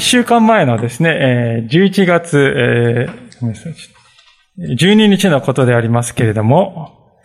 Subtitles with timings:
[0.00, 3.74] 一週間前のですね、11月、えー、ごめんなさい。
[4.58, 7.20] 12日のことでありますけれども、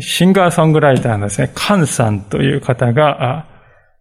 [0.00, 3.44] シンガーソングライターのですね、カンさんという方が、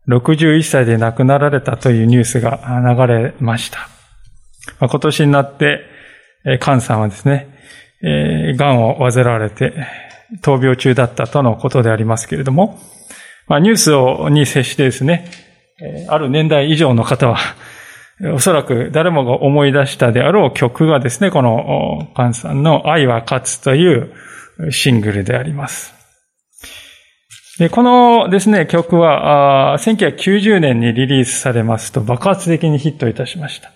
[0.07, 3.89] 61歳で亡くなられたというニュースが流れました。
[4.79, 5.81] 今年になって、
[6.61, 7.59] カンさんはですね、
[8.55, 9.73] 癌を患われて、
[10.41, 12.79] 闘病中だったとのことでありますけれども、
[13.49, 15.29] ニュースに接してですね、
[16.07, 17.37] ある年代以上の方は、
[18.33, 24.11] おそらく誰もが思い出したであろう曲がですね、このカンさんの愛は勝つという
[24.71, 25.93] シングルであります。
[27.59, 33.71] で、このですね、曲は、1990年にリリースされますと爆発的にヒットいたしました。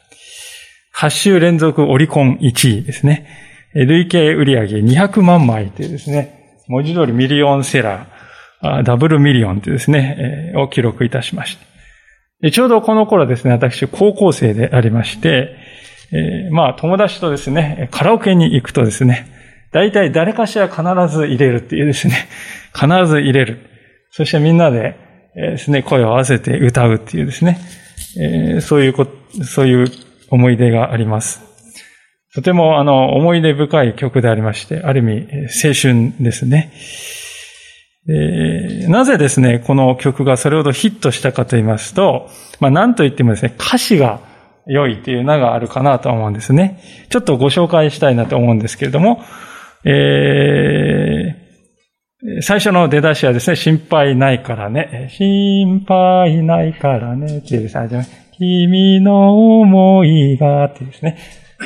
[0.96, 3.28] 8週連続オリコン1位ですね。
[3.74, 11.71] 累計売上200万枚というですね、文字通りミリオンセラー、ダブルミリオンというですね、を記録いたしました。
[12.50, 15.56] ちょうどこの頃ですね、私、高校生でありまして、
[16.12, 19.28] えー、まあ、友達とですね、カラオケに行くとですね、
[19.72, 20.84] 大体誰かしら必
[21.16, 22.16] ず入れるっていうですね、
[22.74, 23.60] 必ず入れる。
[24.10, 24.96] そしてみんなで、
[25.36, 27.60] ですね、声を合わせて歌うっていうですね、
[28.20, 29.08] えー、そういうこ、
[29.44, 29.88] そういう
[30.30, 31.42] 思い出があります。
[32.34, 35.28] とても、あの、思い出深い曲でありまして、ある意味、
[35.64, 36.72] 青春ですね。
[38.08, 44.22] えー、なぜですね、この曲がそれほどヒットしたかと言いますと、まあ何と言ってもですね、歌詞が
[44.66, 46.82] 良いという名があるかなと思うんですね。
[47.10, 49.24] ちょっとご紹介したいなと思うんですけれども、
[49.86, 55.10] えー、最初の出だしはですね、心配ないからね。
[55.12, 57.40] 心配ないからね。
[57.40, 58.06] っていうですね、
[58.38, 61.18] 君の思いが、ってですね、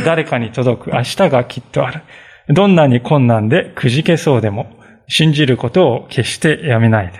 [0.05, 2.01] 誰かに届く明日がきっとある。
[2.49, 4.67] どんなに困難でくじけそうでも、
[5.07, 7.11] 信じることを決してやめない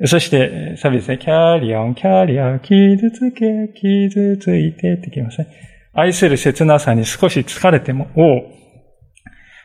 [0.00, 0.06] で。
[0.06, 1.18] そして、サビですね。
[1.18, 5.48] キャリオン、キャリア、傷つけ、傷ついてってきますね。
[5.92, 8.08] 愛する切なさに少し疲れても、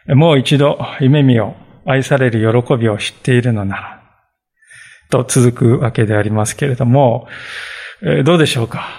[0.07, 1.89] おもう一度夢見よう。
[1.89, 4.01] 愛される喜びを知っているのなら。
[5.09, 7.27] と続くわけでありますけれども、
[8.25, 8.89] どうでしょうか？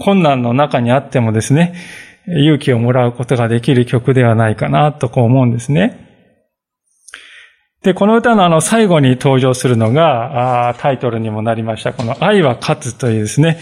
[0.00, 1.74] 困難の中にあってもですね、
[2.26, 6.05] 勇気をもらうことができる曲ではないかなとこう思うんですね。
[7.86, 13.60] で、この歌のあの最後に登場するのが、タイトルにもなりました、この愛は勝つというですね、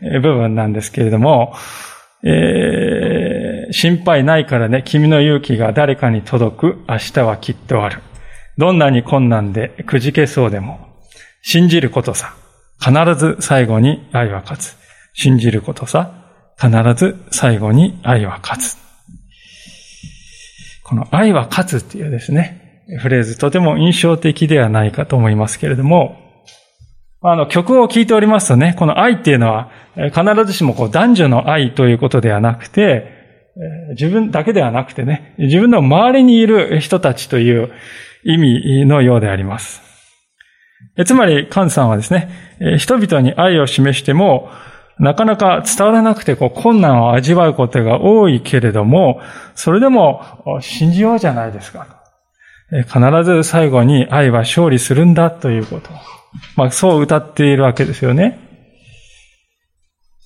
[0.00, 1.54] 部分なんですけれども、
[2.24, 8.00] えー、心配ないからね、君の勇気が誰かに届く明日はきっとある。
[8.58, 10.88] どんなに困難でくじけそうでも、
[11.42, 12.34] 信じることさ。
[12.80, 14.76] 必ず最後に愛は勝つ。
[15.14, 16.10] 信じることさ。
[16.60, 18.76] 必ず最後に愛は勝つ。
[20.82, 22.59] この愛は勝つっていうですね、
[22.98, 26.16] フレーズ、とても印象的ではないかと思いますけれども、
[27.22, 33.18] あの、曲を聴いておりますとね、この愛っていうのは、必ずしもこう男女の愛ということではなくて、
[33.90, 37.70] 自分だけではなくてね、自分の周りにいる人たちという
[38.24, 39.82] 意味のようであります。
[41.04, 42.30] つまり、カンさんはですね、
[42.78, 44.50] 人々に愛を示しても、
[44.98, 49.20] なかなか伝わらなくてこう困難を味わうことが多いけれども、
[49.54, 50.22] それでも
[50.60, 51.99] 信じようじゃないですか。
[52.70, 55.90] 必ず最後に愛は勝利するんだということ。
[56.56, 58.38] まあそう歌っているわけですよね。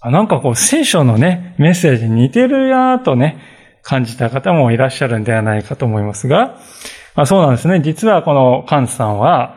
[0.03, 3.39] なんかこう聖書のね、メッセージに似てるやーとね、
[3.83, 6.59] 感じた方もいらっしゃるんではないかと思いますが、
[7.15, 7.81] まあ、そうなんですね。
[7.81, 9.57] 実はこのカンさんは、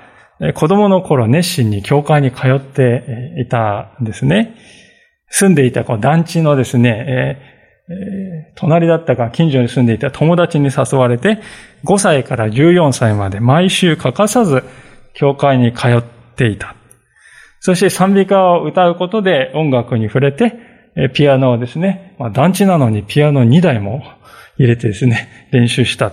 [0.54, 4.56] 子供の頃熱心に教会に通っていたんですね。
[5.30, 7.56] 住んでいたこの団地のですね、
[7.90, 11.39] え、隣だったか近所に住んでいた友達に誘われて、
[11.86, 14.63] 5歳から14歳まで毎週欠かさず
[15.13, 16.04] 教会に通っ
[16.36, 16.75] ていた。
[17.60, 20.54] そして賛美歌を歌うことで音楽に触れて、
[21.13, 24.04] ピアノをですね、まあ、団地なのにピアノ2台も
[24.57, 26.12] 入れてですね、練習した、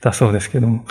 [0.00, 0.84] だそうですけども。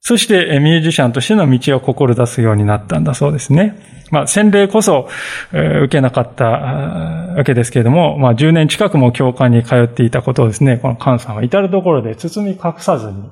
[0.00, 3.76] そしてミュージシャンとしての道を志すようになったんだそうですね。
[4.10, 5.08] まあ、洗礼こそ、
[5.52, 13.28] 受けなかったわけですけれども、まあ、10年近くも教会に通っていたことをですね、この菅さんは至るところで包み隠さずに、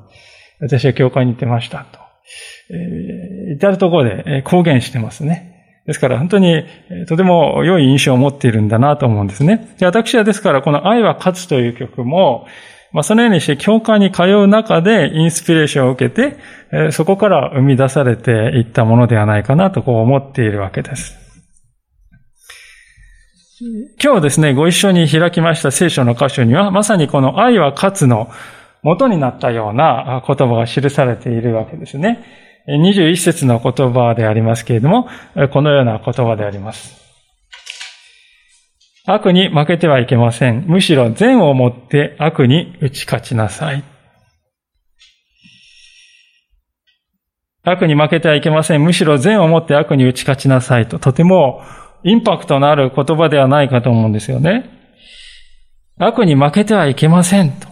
[0.60, 1.98] 私は教会に行ってましたと。
[3.54, 5.54] 至るところで公言してますね。
[5.86, 6.64] ですから本当に
[7.06, 9.76] とても良い印象を持っているんだなと思うんですね。
[9.78, 12.46] で私はですからこの愛は勝つという曲も、
[12.96, 21.14] まあ、そのようにして教会に通う中でインスピレーションを受けて、そこから生み出されていったものではないかなとこう思っているわけです。
[24.02, 28.30] 今日ですね、ご一緒に開きました聖書の箇所には、まさにこの愛は勝つの
[28.82, 32.24] 元になったような言葉が記されているわけですね。
[32.66, 35.06] 21節の言葉でありますけれども、
[35.52, 37.05] このような言葉であります。
[39.08, 40.64] 悪に負けてはいけません。
[40.66, 43.84] むしろ善をもって悪に打ち勝ちなさい。
[47.62, 48.82] 悪に負けてはいけません。
[48.82, 51.62] むしろ善をもって悪に打ち勝ちなさいと、とても
[52.02, 54.70] インパクトのある言葉ではないかと思うんですよね。
[55.98, 57.68] 悪に負けてはいけませんと。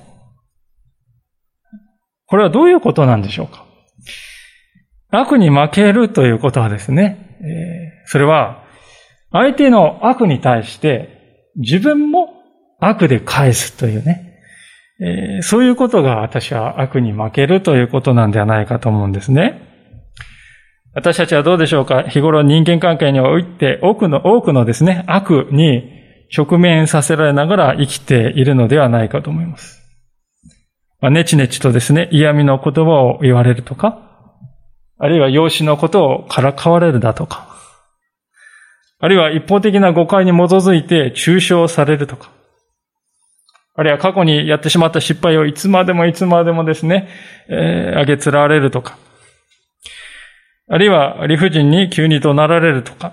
[2.26, 3.64] これはどういうことなんでしょうか？
[5.10, 8.64] 悪に負けるということはですね、それは
[9.32, 11.23] 相手の悪に対して
[11.56, 12.42] 自分も
[12.80, 14.40] 悪で返すというね、
[15.00, 19.60] えそういうことが私は悪に負けるということなんではないかと思うんですね。
[20.94, 22.04] 私たちはどうでしょうか？
[22.04, 25.90] 日頃人間関係において多くの、多くのですね、悪に
[26.36, 29.82] 直面させられながら生きているのではないかと思います。
[31.00, 34.00] まあ、ねちねちとですね、嫌味の言葉を言われるとか、
[34.98, 37.53] あるいは養子のことをからかわれるだとか、
[39.04, 42.30] あるいは一方的な誤解に基づいて抽象されるとか、
[43.74, 47.10] あるいは過去にやってしまった失敗をいつまでもいつまでもですね、
[47.50, 48.96] えー、あげつられるとか、
[50.70, 53.12] あるいは理不尽に急に怒鳴られるとか、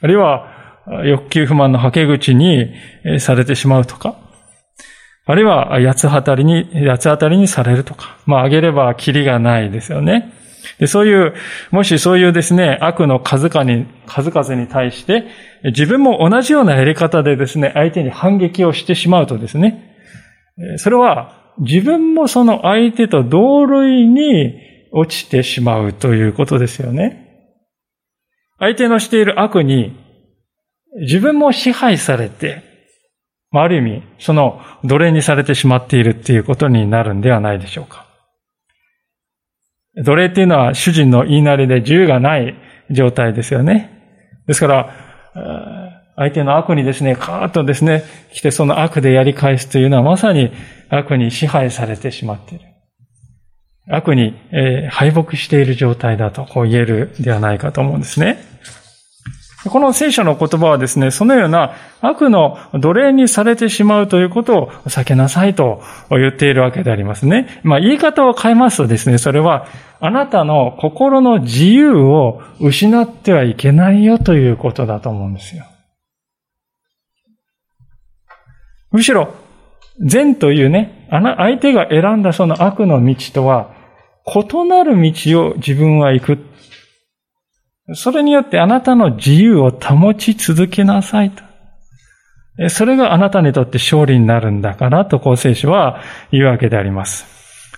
[0.00, 2.74] あるいは欲求不満のはけ口に
[3.20, 4.16] されてしまうとか、
[5.24, 10.32] あるいは八つ当たりに、八つ当たりにされるとか、まああげればキリがないですよね。
[10.78, 11.34] でそういう、
[11.70, 15.24] もしそういうですね、悪の数々に、数々に対して、
[15.64, 19.96] 自分も同じようなやり方でですね、相手に反撃をしてしまうとですね、
[20.76, 24.54] それは自分もその相手と同類に
[24.92, 27.28] 落ちてしまうということですよね。
[28.58, 29.96] 相手のしている悪に
[31.00, 32.62] 自分も支配されて、
[33.54, 38.06] ある意味、その奴隷にされてしまっているっていうことになるんではないでしょうか。
[39.96, 42.56] 奴隷っていうのは主人の言いなりで自由がない
[42.90, 43.90] 状態ですよね。
[44.46, 50.52] ですから、相手の悪にですね、カーッとですね、来てその悪でやり返すというのはまさに
[50.88, 52.66] 悪に支配されてしまっている。
[53.88, 58.38] 悪に、えー、敗北している状態だとこう言えるではないかと思うんですね。
[59.68, 67.60] この聖書の言葉はですね、そのような悪の奴隷にされてしまうということを避けなさいと言っているわけでありますね。
[67.62, 69.66] まあ言い方を変えますとですね、それは
[70.00, 75.64] あなたの心の自由を失ってはいけないよということだと思うんですよ。
[78.90, 79.32] むしろ、
[80.00, 83.70] 善というね、相手が選んだその悪の道とは、
[84.26, 86.51] 異なる道を自分は行く。
[87.94, 91.42] それによってあなたの自由を保ち続けなさいと。
[92.68, 97.26] それがあなたにとって勝利になるんだから、とこう聖書は言うわけであります。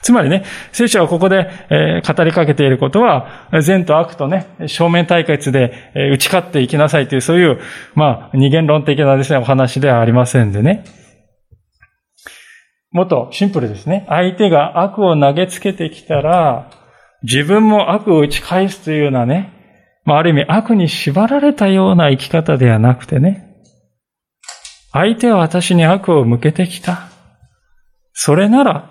[0.02, 7.58] つまりね、聖書はここで、え語りかけていることは、善と悪とね、正面対決で、え打ち勝っていきなさいという、そういう、
[7.94, 10.84] まあ、二元論的なですね、お話ではありませんでね。
[12.90, 14.04] もっとシンプルですね。
[14.08, 16.70] 相手が悪を投げつけてきたら、
[17.22, 19.63] 自分も悪を打ち返すというようなね、
[20.04, 23.54] まあ、ある意味悪に縛られたような生き方ではなくてね、
[24.92, 27.08] 相手は私に悪を向けてきた。
[28.12, 28.90] それなら、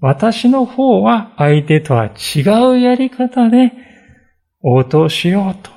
[0.00, 2.40] 私の方は相手とは違
[2.70, 3.72] うやり方で
[4.62, 5.70] 応答しようと。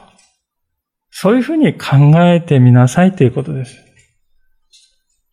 [1.12, 3.78] そういうふうに考えてみなさいということです。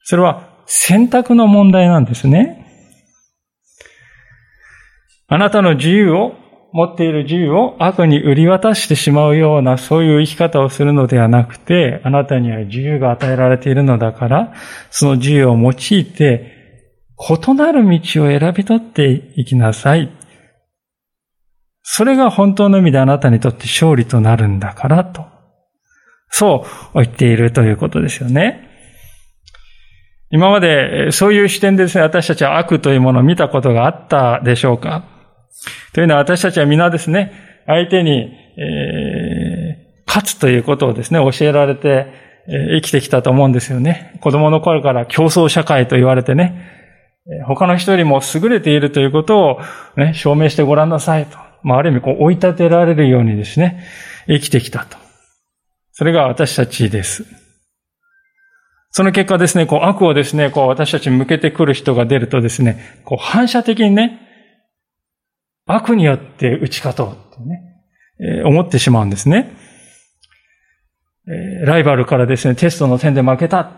[0.03, 2.67] それは選択の問題なんですね。
[5.29, 6.35] あなたの自由を、
[6.73, 14.53] 持っている自由を悪に売り渡してしまうようなそういう生き方をするのではなくて、あなたには自由が与えられているのだから、
[14.91, 16.59] その自由を用いて、
[17.19, 20.11] 異なる道を選び取っていきなさい。
[21.83, 25.25] それが本当の意味であなたにとって勝利となるんだからと。
[26.29, 28.69] そう言っているということですよね。
[30.31, 35.18] 今までそういう視点でですね、私たちは悪というものを見たことがあったでしょうか？
[35.93, 37.33] というのは私たちは皆ですね、
[37.67, 42.07] 相手に、えー、勝つということをですね、教えられて、
[42.49, 44.19] えー、生きてきたと思うんですよね。
[44.21, 46.77] 子供の頃から競争社会と言われてね、
[47.47, 49.61] 他の人よりも優れているということを、
[49.97, 51.37] ね、証明してごらんなさいと。
[51.63, 53.85] まあ、ある意味、こう、追い立てられるようにですね、
[54.27, 54.97] 生きてきたと。
[55.93, 57.27] それが私たちです。
[58.91, 64.28] その結果ですね、こう悪をですね、こう私たちに向けてくる人が出るとですね、こう反射的にね、
[65.69, 67.63] 悪によって打ち勝とうってね、
[68.21, 69.55] えー、思ってしまうんですね。
[71.29, 73.71] えー、ライバルからですね、テストの点で負けた。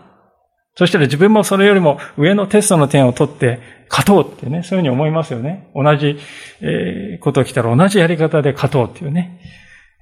[0.75, 5.69] そしたら自分もそれよりも上のテストの点を取って勝とうってね、そういうふうに思いますよね。
[5.75, 6.17] 同じ、
[6.61, 9.39] えー、こと来たら同じやり方で勝とうっていうね。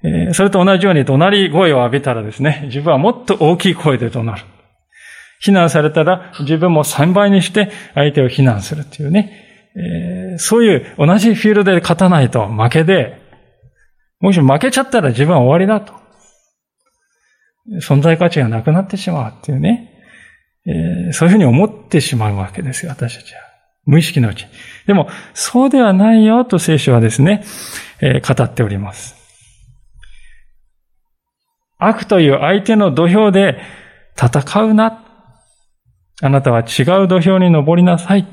[0.02, 4.42] え、それと同じように怒鳴り声を浴びたらですね、自分はもっと大きい声で怒鳴る。
[5.40, 9.49] 非難されたら自分も3倍にして相手を非難するっていうね。
[9.76, 13.20] えー、そういう同じフィールドで勝たないと負けで、
[14.20, 15.98] もし負けちゃったら自分は終わりだと。
[17.80, 19.90] 存在価値がなくなってしまうっていうね。
[20.66, 23.40] えー、そういうふうに思ってしまうわけですよ、私たちは。
[23.86, 24.46] 無意識のうち。
[24.86, 27.44] でも、そうではないよと聖書はですね、
[28.00, 29.16] えー、語っております。
[31.78, 33.58] 悪という相手の土俵で
[34.16, 35.04] 戦うな。
[36.22, 38.26] あなたは違う土俵に登りなさい。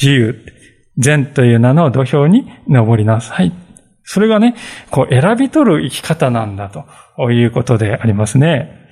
[0.00, 0.36] 自由、
[0.96, 3.52] 善という名の土俵に登りなさい。
[4.04, 4.54] それがね、
[4.90, 8.86] こう選び取る生き方なんだということでありますね。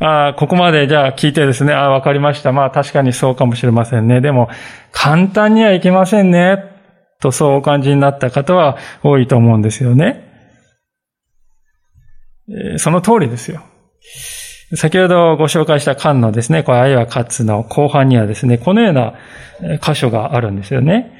[0.00, 2.52] ああここまでじゃあ聞いてですね、ああわかりました。
[2.52, 4.20] まあ確かにそうかもしれませんね。
[4.20, 4.48] でも、
[4.92, 6.64] 簡単にはいけませんね。
[7.20, 10.24] とそうお感じになった方は多いと思うんですよね。
[12.78, 13.62] その通りですよ。
[14.74, 19.14] 先ほどご紹介した漢のですね、これ愛は勝つの後半にはですね、このような
[19.78, 21.10] 箇所があるんですよね。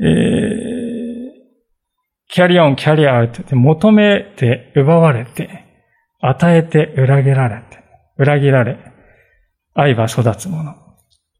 [0.00, 0.06] えー、
[2.28, 5.66] キャリオン、キャリアウト求めて奪われて、
[6.20, 7.78] 与えて裏切られて、
[8.16, 8.78] 裏切られ、
[9.74, 10.74] 愛は育つもの。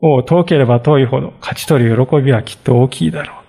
[0.03, 3.41] を遠ければ遠いほど勝ち取る喜びはきっと大きいだろう。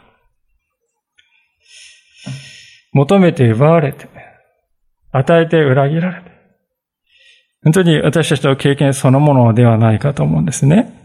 [2.94, 4.08] 求めて奪われて、
[5.12, 6.31] 与えて裏切られて、
[7.64, 10.98] 本当に私たちの経験そのものではないかと思うんですね。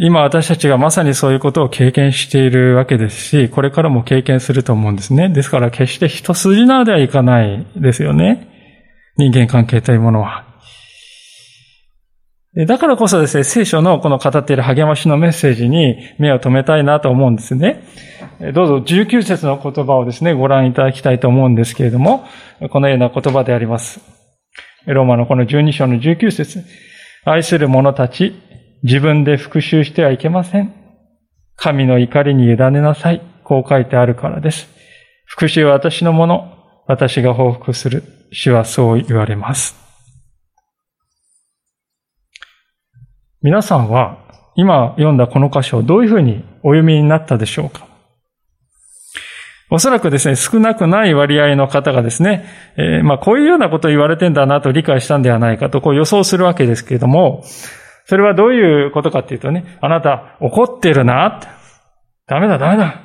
[0.00, 5.28] 今私たちがまさにそういうことを経験しているわけですし、これからも経験すると思うんですね。
[5.28, 8.48] ですから決して一筋縄ではいかないですよね。
[9.16, 10.51] 人間関係というものは。
[12.54, 17.82] だからこそですね、聖書のこの語っている励ましのメッセージに目を留めたいなと思うんですね。
[18.54, 22.26] どうぞ19節の言葉をですね、ご覧いただきたいと思うんですけれども、
[22.70, 24.00] このような言葉であります。
[24.86, 26.62] ローマのこの12章の19節
[27.24, 28.34] 愛する者たち、
[28.82, 30.74] 自分で復讐してはいけません。
[31.56, 33.22] 神の怒りに委ねなさい。
[33.44, 34.68] こう書いてあるからです。
[35.24, 36.52] 復讐は私のもの。
[36.86, 38.02] 私が報復する。
[38.32, 39.81] 主はそう言われます。
[43.42, 44.18] 皆さんは
[44.54, 47.88] 今読んだこの箇所をどういうふうにお読みになったでしょうか？
[49.68, 52.44] おそらくですね、少なくない割合の方がですね、
[52.76, 57.42] えー、まあこういうようなことを言われてんだなと理解したんではないかとこう予想するわけですけれども、
[58.04, 61.40] それはどういうことかっていうとね、あなた怒ってるな
[62.26, 63.00] ダメだダメだ。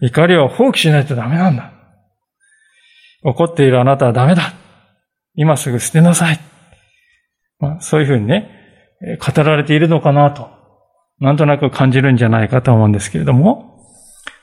[0.00, 1.72] 怒りを放棄しないとダメなんだ。
[3.22, 4.52] 怒っているあなたはダメだ。
[5.34, 6.40] 今すぐ捨てなさい。
[7.60, 8.65] まあ、そういうふうにね、
[9.00, 10.48] 語られているのかなと、
[11.20, 13.76] なんとなく感じるんじゃないかと思うんですけれども、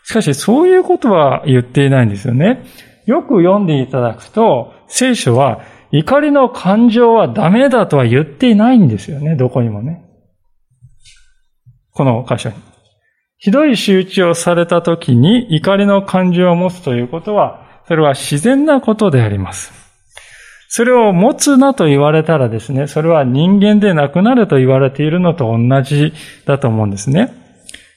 [0.03, 2.63] しかしそういうことは言っていないんですよね。
[3.05, 10.03] よく読んでいただくと、聖書は怒りの感情はダメだとは言っていないんですよね、どこにもね。
[11.91, 12.55] この箇所に。
[13.37, 19.92] ひどい仕打ちをされた時に怒りの感情を持つということは、それは自然なことであります。
[20.75, 26.13] それを持つなと言われたらですね、それは人間でなくなると言われているのと同じ
[26.47, 27.31] だと思うんですね。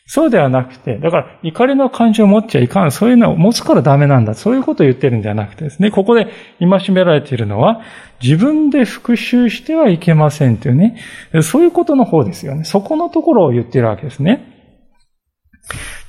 [0.05, 2.93] そうではなくて、だから怒りの感情を持っちゃいかん。
[2.93, 4.35] そういうのを持つからダメなんだ。
[4.35, 6.27] そういうことを言ってるんじゃなくてですね、ここで
[6.61, 7.81] 戒められているのは、
[8.23, 11.01] 自分で復讐してはいけませんというね、
[11.41, 12.65] そういうことの方ですよね。
[12.65, 14.53] そこのところを言ってるわけですね。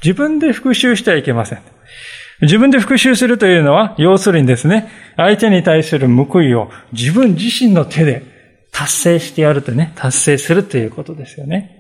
[0.04, 1.60] 自分で復讐してはいけません。
[2.41, 8.24] 自分で復讐するというのは、要するにですね、相手に対する報いを自分自身の手で
[8.72, 11.74] 達成してやるとね、達成するということですよね。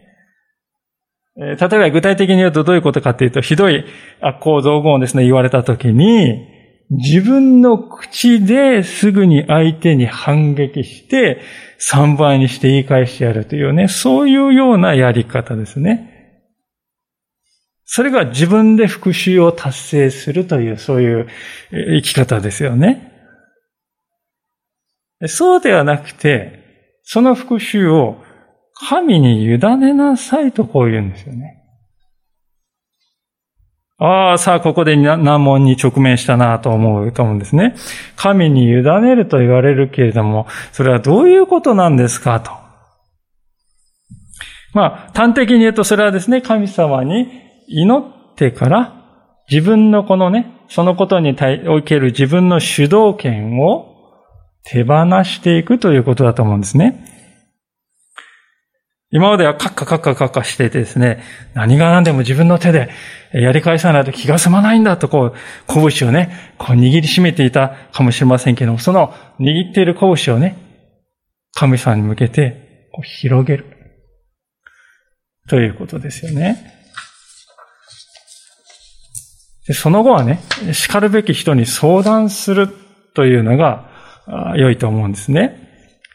[1.35, 3.85] 例えば具体的に言うとどういうことかというと、ひどい
[4.21, 6.47] 悪行造語をですね、言われたときに、
[6.89, 11.41] 自分の口ですぐに相手に反撃して、
[11.79, 16.16] 3倍にして言い返してやるというね、そういうようなやり方ですね。
[17.89, 21.27] それが自分で復讐を達成するという、そういう
[21.71, 23.13] 生き方ですよね。
[25.25, 28.21] そうではなくて、その復讐を
[28.73, 31.63] 神に委ねなさいとこう言うんですよね。
[33.99, 37.73] ああ、さあ、ここで難問に直面したなと思うと思うんですね。
[38.17, 42.51] 神に委ねると言われるけれども、それはどういうことなんですかと。
[44.73, 48.93] まあ、端的に言うと、それはですね、神様に祈ってから、
[49.49, 53.93] 自分のこのね、そのことに対おける自分の主導権を
[54.63, 57.05] 手放していくということだと思うんですね。
[59.09, 62.89] 今まではカッカカッカカッカしていてですね、何が何でも自分の手で
[63.31, 65.33] やり返さないと気が済まないんだとこう、
[65.67, 70.57] 拳をね、こう握りしめていたかもしれませんけども、その握っている拳をね、
[71.53, 73.65] 神様に向けてこう広げる。
[75.49, 76.76] ということですよね。
[79.73, 80.39] その後はね、
[80.71, 82.69] 叱るべき人に相談する
[83.13, 83.89] というのが
[84.55, 85.67] 良いと思うんですね。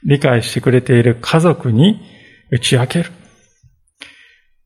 [0.05, 2.01] 理解してくれている家族に
[2.51, 3.11] 打ち明ける。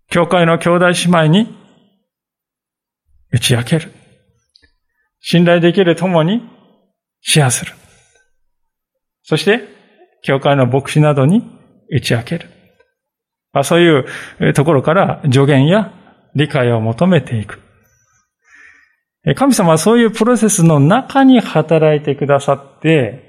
[0.08, 1.56] 教会の兄弟姉妹に
[3.32, 3.92] 打ち明ける。
[5.20, 6.42] 信頼できる友に
[7.20, 7.72] シェアする。
[9.24, 9.64] そして、
[10.22, 11.42] 教会の牧師などに
[11.90, 12.48] 打ち明ける。
[13.64, 15.92] そういうところから助言や
[16.34, 17.60] 理解を求めていく。
[19.34, 23.24] 神様はそういうプロセスの中に働いてくださって、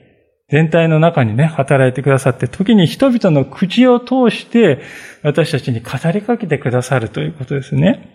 [0.50, 4.82] 全体の中にね、働いてくださって、時に人々の口を通して
[5.24, 8.14] 私たちに語りかけてくださるということですね。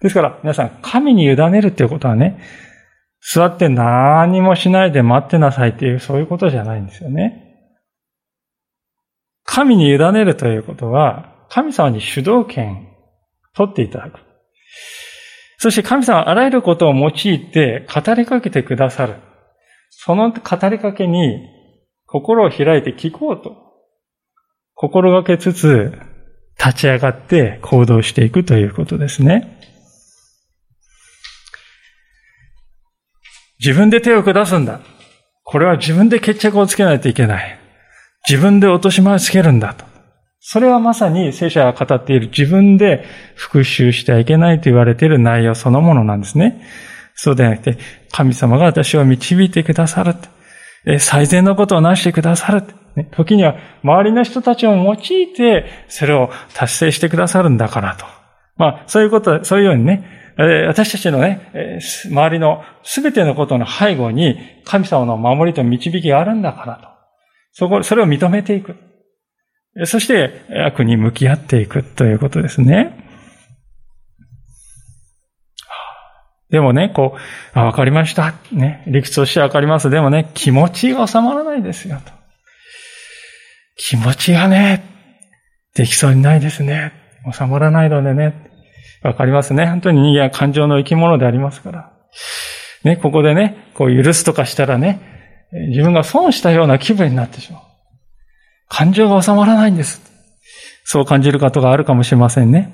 [0.00, 2.40] ですから、皆さん、神に委ねるっていうことはね、
[3.20, 7.44] 座って何もしないで待ってなさいっていう、そういうことじゃないんですよね。
[9.44, 12.86] 神に委ねるということは、神様に主導権
[13.54, 14.20] 取っていただく。
[15.58, 17.12] そして神様はあらゆることを用い
[17.50, 19.16] て語りかけてくださる。
[19.90, 21.48] その語りかけに
[22.06, 23.56] 心を開いて聞こうと
[24.74, 25.92] 心がけつつ
[26.56, 29.58] 立ち上がって行動していくということですね。
[33.58, 34.80] 自分で手を下すんだ。
[35.42, 37.58] これは自分で決着をつけないといけない。
[38.28, 39.87] 自分で落とし前をつけるんだと。
[40.40, 46.62] それはまさに聖書が語っている自分で復讐してはいけないと言われている内容そのものなんですね。
[47.14, 47.78] そうではなくて、
[48.12, 50.14] 神様が私を導いてくださる。
[51.00, 52.62] 最善のことをなしてくださる。
[53.12, 54.98] 時には周りの人たちを用い
[55.34, 58.06] て、それを達成してくださるんだからと。
[58.56, 60.04] まあ、そういうこと、そういうようにね、
[60.68, 66.88] 私たちのね、周りのすべてのことの背後に神様の守りと導きがあるんだからと。
[67.52, 68.76] そこ、それを認めていく。
[69.84, 73.04] そして悪に向き合っていくということですね。
[76.50, 77.18] でもね、こう、
[77.58, 78.34] あ、わかりました。
[78.52, 79.90] ね、理屈としてわかります。
[79.90, 82.12] でもね、気持ちが収まらないですよ、と。
[83.76, 84.82] 気持ちがね、
[85.74, 86.92] できそうにないですね。
[87.32, 88.34] 収まらないのでね。
[89.02, 89.66] わかりますね。
[89.66, 91.92] 本当に人間は感情の生き物でありますから。
[92.82, 95.00] ね、ここでね、こう許すとかしたらね、
[95.68, 97.62] 自分が損したような気分になってしまう。
[98.68, 100.00] 感情が収まらないんです。
[100.84, 102.72] そう感じることがあるかもしれませんね。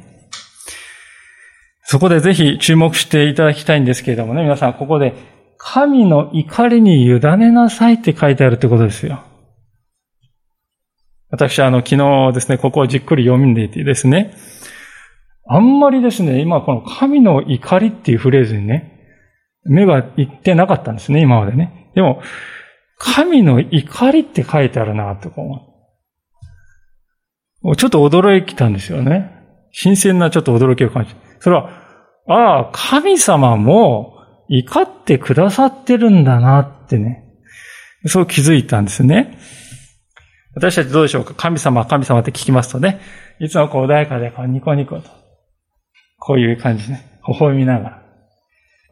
[1.85, 5.15] そこでぜひ注目していただきたいんですけれどもね、皆さんここで、
[5.59, 9.23] 神の怒りに委ねなさいって書いてあるってことですよ。
[11.31, 14.35] 私はあの、昨日ですね、ここをじっくり読んでいてですね、
[15.47, 18.93] あんまりですね、今この神の怒りっていうフレーズにね、
[19.65, 21.91] 目がいってなかったんですね、今までね。
[21.95, 22.23] でも、
[22.99, 25.74] 神の怒りって書いてあるなって思う。
[27.77, 29.31] ちょっと驚いたんですよね。
[29.73, 31.71] 新鮮なちょっと驚きを感じそれは、
[32.29, 34.15] ああ、神様も
[34.49, 37.25] 怒ってくださってるんだなってね。
[38.07, 39.39] そう気づいたんですね。
[40.55, 41.35] 私たちどうでしょうか？
[41.35, 43.01] 神様、神様って聞きますとね、
[43.41, 45.11] いつもこう穏やかでこうニコニコと。
[46.19, 47.21] こういう感じね。
[47.27, 48.03] 微笑みなが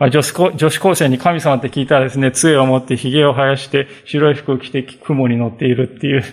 [0.00, 0.11] ら。
[0.11, 6.24] 女子女子高生に神様って聞いたらですね、杖を持って髭を生やして白い服を着て雲に乗っているっていう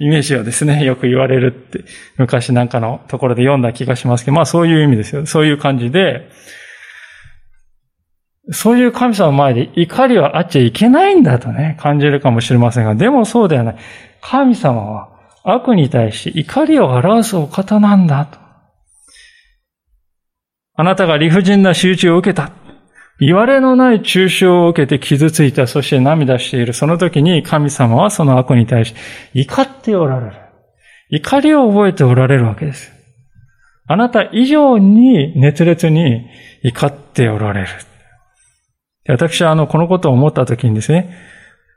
[0.00, 1.84] イメージをですね、 よく言われるって、
[2.16, 5.26] 昔なんかのところで読んだ気がしますけど、まあそういう意味ですよ。
[5.26, 6.28] そういう感じで、
[8.52, 13.76] そういう神様の前で怒りはあっちゃいけないんだとね、感じるかもしれませんが、でもそうではない。
[14.22, 15.10] 神様は
[15.44, 18.38] 悪に対して怒りを表すお方なんだと。
[20.74, 22.50] あなたが理不尽な仕打ちを受けた。
[23.20, 26.72] 言われのない抽象を受けて傷ついた、そして涙している。
[26.72, 28.94] その時に神様はその悪に対し
[29.34, 30.32] 怒っておられる。
[31.10, 32.92] 怒りを覚えておられるわけです。
[33.86, 36.28] あなた以上に熱烈に
[36.62, 37.68] 怒っておられる。
[39.08, 41.14] 私はあの、このことを思った時にですね、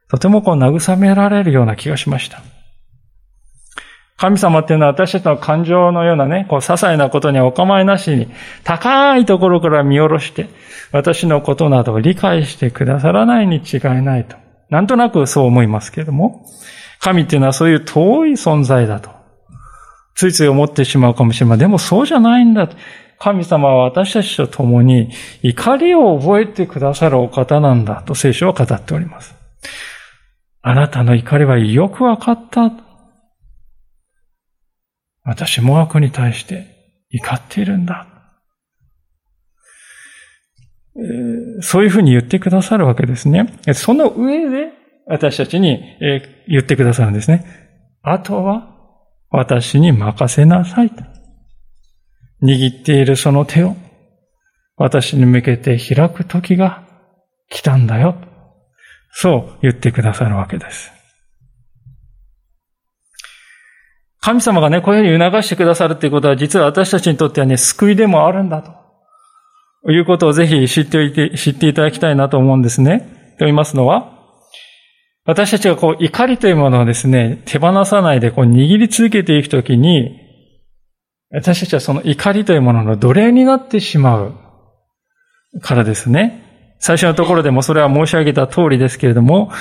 [0.09, 2.41] とてもこう慰められるような気がしました。
[4.15, 8.27] 神様っていうのは私たちの感情のようなね、こう、些細なことにはお構いなしに、
[8.63, 10.47] 高いところから見下ろして、
[10.93, 14.37] 私のことなどを理解してくださらないに違いないと。
[14.69, 16.45] なんとなくそう思いますけれども、
[16.99, 19.09] 神っていうのはそういう遠い存在だと。
[20.15, 21.59] ついつい思ってしまうかもしれません。
[21.59, 22.69] でもそうじゃないんだ。
[23.17, 25.09] 神様は私たちと共に
[25.41, 29.33] 怒りを覚えてくださるお方なんだと聖書は語っております。
[30.61, 32.71] あなたの怒りはよくわかった。
[35.23, 36.67] 私も悪に対して
[37.11, 38.12] 怒っているんだ。
[41.61, 43.47] そういうふうに言ってくださるわけですね。
[43.73, 44.71] その上で
[45.07, 45.81] 私たちに
[46.47, 47.45] 言ってくださるんですね。
[48.03, 48.69] あとは
[49.29, 51.03] 私に任せなさいと。
[52.43, 53.75] 握っているその手を
[54.75, 56.83] 私に向けて開く時が
[57.49, 58.15] 来たんだよ。
[59.11, 60.91] そう言ってくださるわけです。
[64.19, 68.82] 神様がね、こういうふうに促してくださるっていうことは、実は私たちにとってはね、救いでもあるんだと。
[69.91, 72.99] いうことをぜひ知っておいて、知っていただきたいなと思うんですね。
[73.37, 74.11] と言いますのは、
[75.25, 80.19] 私たちがこう怒りというものをですね、手放さないでこう握り続けていくときに、
[81.31, 84.33] 私たちはその怒りというものの奴隷になってしまう
[85.61, 86.75] からですね。
[86.79, 89.51] 最初のところでもそれは申し上げた通りですけれども、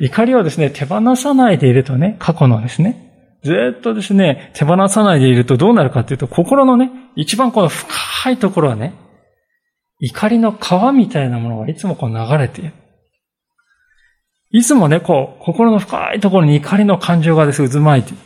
[0.00, 8.94] 怒りをですね、手放さないでいるとね、過去のですね、ずっとですね、手放さないでいるとどうなるかというと、心のね、一番この深いところはね、
[10.00, 12.72] 怒りの川みたいなものがいつもこう流れている。
[14.50, 18.18] いつもね、こう、心の深いところに怒りの感情がです、渦巻いている。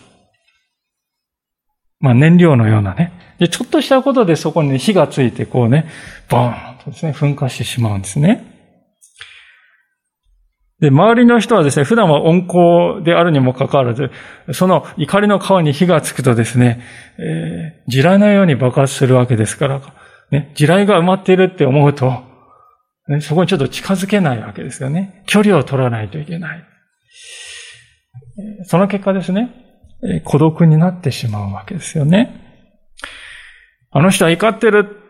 [2.01, 3.13] まあ燃料のようなね。
[3.39, 5.87] で、ちょっとしたことでそこに、火がついて、こうね、
[6.31, 8.55] ボーンとですね、噴火してしまうんですね。
[10.81, 12.47] で、周りの人はですね、普段は温
[12.99, 14.11] 厚であるにもかかわらず、
[14.53, 16.81] その怒りの川に火がつくとですね、
[17.19, 19.81] えー、地雷のように爆発するわけですから、
[20.31, 22.23] ね、地雷が埋まっているって思うと、
[23.09, 25.23] ね、そこにちょっと近づけないわけですよね。
[25.27, 26.65] 距離を取らないといけない。
[28.65, 29.51] その結果ですね、
[30.25, 32.41] 孤独になってしまうわけですよね。
[33.91, 35.01] あの人は怒ってる。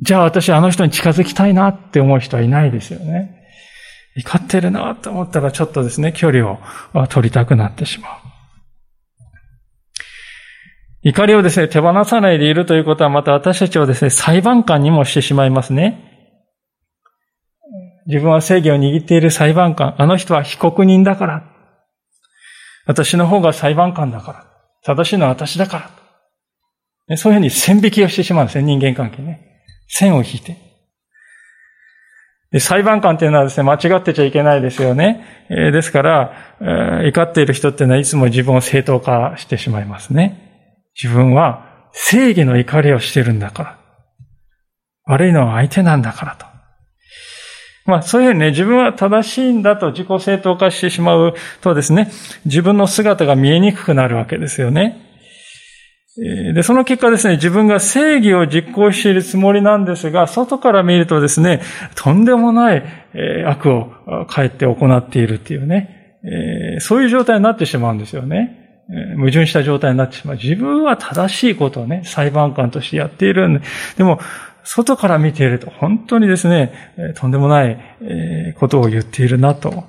[0.00, 3.42] じゃあ私あの人に近づきたいなって思う人はいないですよね。
[4.16, 6.58] 怒ってるなと思ったらちょっとですね、距離を
[7.08, 8.23] 取りたくなってしまう。
[11.04, 16.10] 怒りをですね、手放さないでいるということはまた私たちをですね、裁判官にもしてしまいますね。
[18.06, 19.94] 自分は正義を握っている裁判官。
[19.98, 21.44] あの人は被告人だから。
[22.86, 24.46] 私の方が裁判官だから。
[24.82, 25.90] 正しいのは私だか
[27.08, 27.16] ら。
[27.18, 29.62] そういうふうに線引きをしてしまうんですね、人間関係ね。
[29.88, 30.56] 線を引いて。
[32.60, 35.46] 裁判官っていうのはですね、間違ってちゃいけないですよね。
[35.50, 36.32] え、ですから、
[37.06, 40.43] 怒っている人っていうのはいつも自分を正当化してしまいますね。
[41.00, 43.78] 自分は正義の怒りをしてるんだから。
[45.06, 46.46] 悪いのは相手なんだからと。
[47.86, 52.10] まあそういうふうにね、自分は正しいんだと自己正当化してしまうとですね、
[52.46, 55.00] 自分の姿が見えにくくなるわけですよね。
[56.54, 61.60] で、その結果ですね、自分が正義を実行しているつもりなんですが、外から見るとですね、
[61.96, 62.84] とんでもない
[63.46, 63.90] 悪を
[64.28, 66.16] かえって行っているっていうね、
[66.78, 68.63] そういう状態になってしまうんですよね。
[69.16, 70.36] 矛盾した状態になってしまう。
[70.36, 73.60] 自分は正しいことをね、裁判官としてやっているんで、
[73.96, 74.20] でも、
[74.62, 76.72] 外から見ていると本当にですね、
[77.16, 77.78] とんでもない
[78.58, 79.84] ことを言っているなと、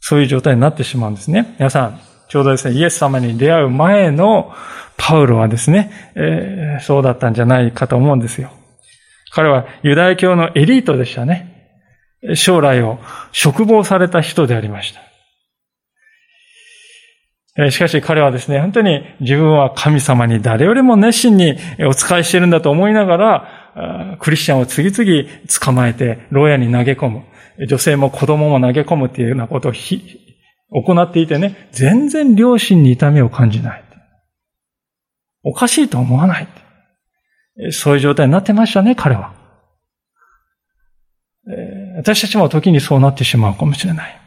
[0.00, 1.54] そういう状態になってしまうんですね。
[1.58, 4.52] 皆さん、ちょうどですね、イエス様に出会う前の
[4.96, 5.90] パウロはですね、
[6.82, 8.50] そうだったんじゃないかと思うんですよ。
[9.32, 11.46] 彼はユダヤ教のエリートでしたね。
[12.34, 12.98] 将来を
[13.32, 15.00] 嘱望された人でありました。
[17.70, 25.28] しかし彼はですね、本当に自分は神様に誰よりも熱心にお仕えしているんだと思いながら、クリスチャンを次々
[25.60, 27.22] 捕まえて、牢屋に投げ込む。
[27.66, 33.84] 女性も子供も投げ込むっていうようなことを行っていてね、全然両親に痛みを感じない。
[35.42, 36.48] おかしいと思わない。
[37.72, 39.32] そういう状態になってましたね、彼は。
[41.96, 44.20] 私たちも時にそうなってしまうかもしれない。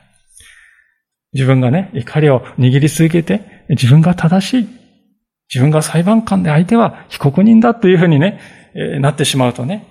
[1.33, 4.67] 自分がね、怒りを握り続けて、自分が正しい。
[5.53, 8.39] 自分が裁判官で相手は被告人だというふうにね、
[8.75, 9.87] えー、なってしまうとね。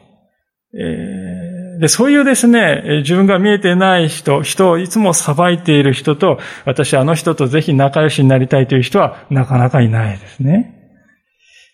[0.74, 10.78] えー、で、そういうですね、自分が見えてない人、人をいつも裁いている人と、私あの人とぜひ仲良しになりたいという人はなかなかいないですね。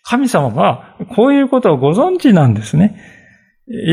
[0.03, 2.99] 神様はこういうことをご存知なんですね。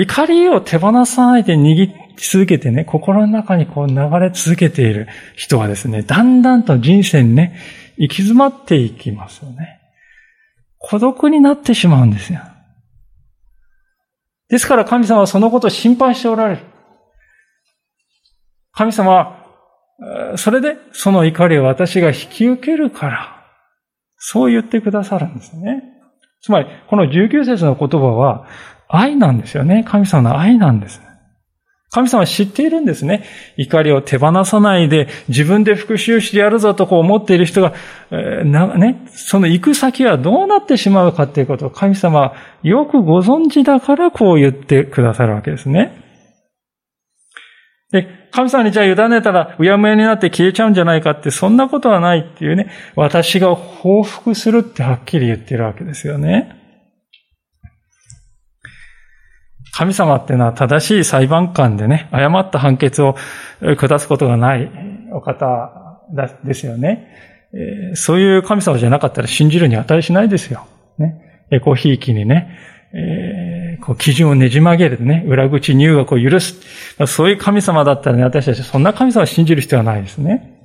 [0.03, 7.57] 怒りを手放さないで握っ続けてね、心の中にこう流れ続けている人はですね、だんだんと人生にね、
[7.96, 9.81] 行き詰まっていきますよね。
[10.79, 12.40] 孤独になってしまうんですよ。
[14.48, 16.61] ですから神様はそのことを心配しておられる。
[18.72, 23.46] 神様は、それでその怒りを私が引き受けるから、
[24.18, 25.83] そう言ってくださるんですね。
[26.42, 28.46] つまり、この19節の言葉は
[28.88, 29.85] 愛なんですよね。
[29.88, 31.00] 神様の愛なんです。
[31.90, 33.25] 神様は知っているんですね。
[33.57, 37.75] 怒りを手放さないで自分で復讐してやるぞとこう思っている人が、
[38.11, 46.03] えー、なね、その行く先はどうなってしまうかということを神様はよくご存知だからこう言ってくださるわけですね。
[47.92, 56.65] で、神様にじゃあ委ねたらうやむやになって消えちゃうんじゃないかってそんなことはないっていうね、私が報復するってはっきり言ってるわけですよね。
[59.77, 63.15] 神様っていうのは正しい裁判官でね、誤った判決を
[63.79, 64.71] 下すことがない
[65.12, 66.01] お方
[66.45, 67.12] ですよね。
[67.93, 70.67] そういう神様じゃなかったら信じるに値しないですよ。
[70.97, 71.47] ね。
[71.51, 72.57] エコひいきにね、
[72.95, 76.59] えー、こう基準をねじ曲げるね、裏口入学を許す。
[77.07, 80.59] そういう神様だったらね、私たちそんな神様を信じる必要はないですね。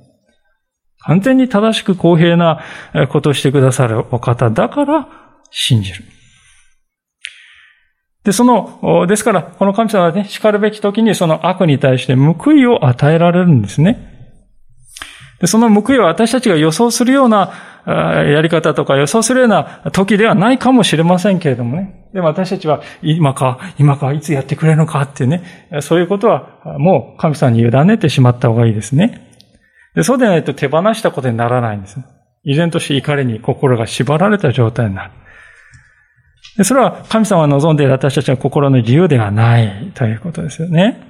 [1.00, 2.62] 完全に正しく公平な
[3.10, 5.06] ことをしてくださるお方だから
[5.50, 6.02] 信じる。
[8.24, 14.08] で、その、ですから、この神様はね、叱るべき時にその悪に対して報いを与えられるんですね。
[15.40, 17.52] で、その報いは私たちが予想するような
[17.84, 22.08] やり方とか予想するような時ではないかもしれませんけれどもね。
[22.14, 25.42] でも私たちは今か、今か、いつやってくれるのかってね、
[25.80, 29.30] そういうことはもう神様に委ねてしまった方がいいですね。
[29.96, 31.98] でそうでないと手放したことにならないんです。
[32.44, 35.10] 依然として怒りに心が縛られた状態になる。
[36.56, 41.08] でそれは神様が望んでいる私たちの心の自由ではないということですよね。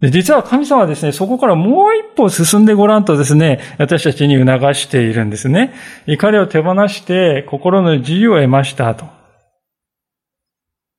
[0.00, 5.72] で実は神様はですね、そこからもう一歩進んでごらんとですね、私たちに促しているんですね。
[6.06, 9.06] 怒りを手放して心の自由を得ましたと。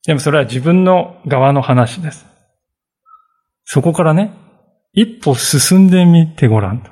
[0.08, 2.26] でもそれは自分の側の話です。
[3.66, 4.32] そこからね、
[4.94, 6.90] 一歩進んでみてごらんと。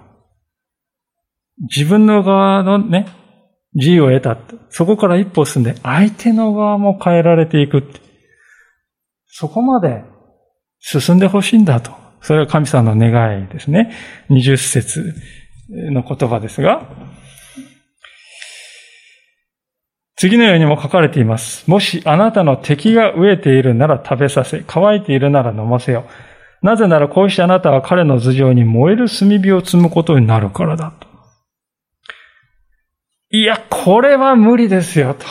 [1.61, 3.07] 自分の側のね、
[3.75, 4.37] 自由を得た。
[4.69, 7.83] そこから一歩進んで、相手の側も変えられていく。
[9.27, 10.03] そこまで
[10.79, 11.91] 進んでほしいんだと。
[12.21, 13.93] それが神様の願いですね。
[14.29, 15.13] 二十節
[15.69, 16.89] の言葉ですが、
[20.17, 21.69] 次のようにも書かれています。
[21.69, 26.05] もしあなたの敵が飢えているなら食べさせ、乾いているなら飲ませよ。
[26.61, 31.04] なぜならこうしてあなたは彼の頭上に燃える炭火を積むことになるからだと。
[33.35, 35.25] いや、これは無理ですよ、と。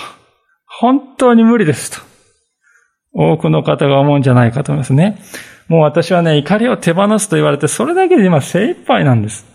[0.67, 2.03] 本当に無理ですと。
[3.15, 5.23] 多くの方が思うんじゃないかと思いますね。
[5.69, 9.47] もう私はね、怒りを手放すと言われて、それだけで今精一杯なんです。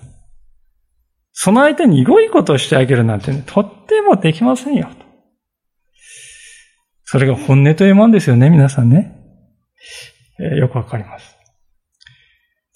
[1.32, 4.90] その相手に良いことをしてあげるなんてね、とってもできませんよ。
[7.04, 9.16] それが本音というもんですよね、皆さんね。
[10.40, 11.29] えー、よくわかります。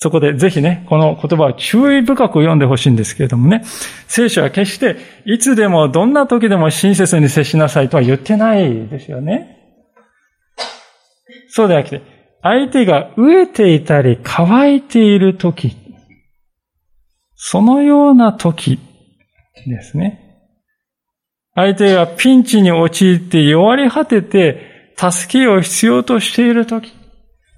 [0.04, 3.64] そこでぜひね、この言葉を注意深く読んでほしいんですけれどもね、
[4.06, 9.60] 聖書は決していつでもどんな時でも親切に接しなさいとは言ってないですよね。
[11.48, 12.02] そうではなくて、
[12.42, 15.74] 相手が飢えていたり乾いている時、
[17.36, 18.80] そのような時
[19.66, 20.20] ですね。
[21.56, 26.92] 相手がピンチに陥って弱り果てて助けを必要としている時、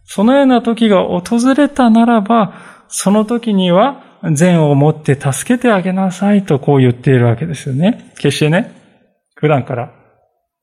[0.06, 2.54] そのような時が訪れたならば、
[2.88, 8.14] その時には善を持って助けてあげなさいとこう言っているわけですよね。
[8.18, 8.72] 決してね、
[9.36, 9.92] 普段から、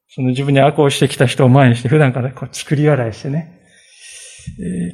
[0.09, 3.61] その自分に悪をしてきた人を前にして普段からこう作り笑いしてね、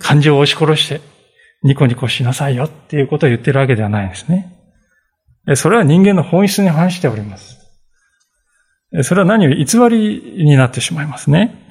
[0.00, 1.00] 感情を押し殺して
[1.62, 4.54] ニコニコしなさいよっていうことを言ってるわけではないんですね。
[5.54, 7.58] それは人間の本質に反しております。
[9.02, 11.67] それは何より偽りになってしまいますね。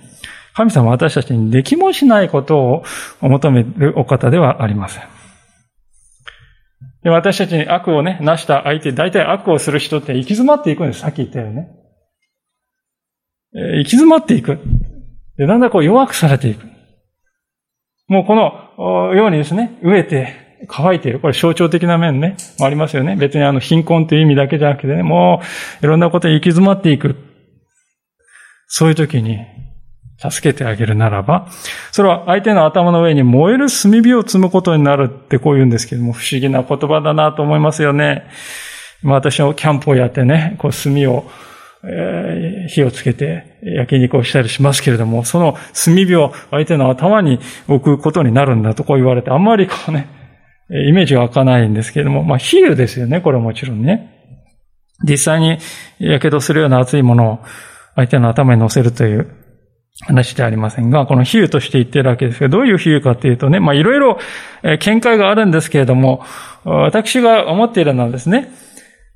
[0.57, 2.83] 神様は私たちにできもしないことを
[3.21, 5.03] 求めるお方ではありません。
[7.03, 11.01] で私たちに悪をね、なした相手、大体悪をする人って行き詰まっていくんです。
[11.01, 11.69] さっき言ったようにね。
[13.55, 14.57] え行き詰まっていく。
[15.37, 16.65] で、だんだんこう弱くされていく。
[18.07, 18.33] もうこ
[18.79, 21.19] のようにですね、飢えて乾いている。
[21.19, 23.15] これ象徴的な面ね、もありますよね。
[23.15, 25.43] 別にあの貧困という意味だけじゃなくてね、も
[25.83, 27.15] ういろんなことに行き詰まっていく。
[28.65, 29.37] そういう時に、
[30.19, 31.47] 助けてあげるならば、
[31.91, 38.27] それは相手の頭の上に燃える炭火を積むことになるってこう言うんですけども、不思議な言葉だなと思いますよね。
[39.03, 41.29] まあ私はキャンプをやってね、こう炭を、
[41.83, 50.07] えー、火をつけて焼肉をしたりしますけれども、その炭火を相手の頭に置くことになるんだとこう言われて、あんまりこうね、
[50.69, 54.13] イメージが湧かないんですけれども、まあ、比喩ですよね、これもちろんね。
[55.07, 55.59] 実際に
[55.99, 57.39] 火傷するような熱いものを
[57.95, 59.36] 相手の頭に乗せるという
[60.05, 64.19] 話ではありませんが、この比喩として言ってるわけですけど、どういう比喩かっていうとね、まあいろいろ
[64.79, 66.23] 見解があるんですけれども、
[66.63, 68.51] 私が思っているのはですね、